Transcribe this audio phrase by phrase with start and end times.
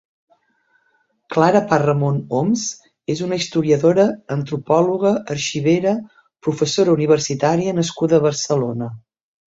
[1.33, 2.63] Clara Parramon Homs
[3.15, 4.05] és una historiadora,
[4.37, 5.95] antropòloga, arxivera,
[6.49, 8.91] professora universitària nascuda a Barcelona.